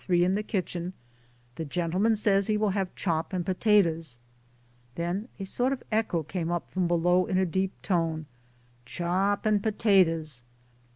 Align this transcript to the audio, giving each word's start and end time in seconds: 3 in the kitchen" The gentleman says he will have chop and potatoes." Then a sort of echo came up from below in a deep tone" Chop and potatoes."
3 0.07 0.23
in 0.25 0.33
the 0.33 0.41
kitchen" 0.41 0.93
The 1.57 1.63
gentleman 1.65 2.15
says 2.15 2.47
he 2.47 2.57
will 2.57 2.71
have 2.71 2.95
chop 2.95 3.33
and 3.33 3.45
potatoes." 3.45 4.17
Then 4.95 5.27
a 5.39 5.43
sort 5.45 5.71
of 5.71 5.83
echo 5.91 6.23
came 6.23 6.49
up 6.51 6.71
from 6.71 6.87
below 6.87 7.27
in 7.27 7.37
a 7.37 7.45
deep 7.45 7.79
tone" 7.83 8.25
Chop 8.97 9.45
and 9.45 9.61
potatoes." 9.61 10.41